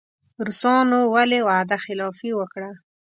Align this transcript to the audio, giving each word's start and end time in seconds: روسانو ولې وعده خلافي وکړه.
روسانو 0.45 0.99
ولې 1.15 1.39
وعده 1.47 1.77
خلافي 1.85 2.29
وکړه. 2.39 2.71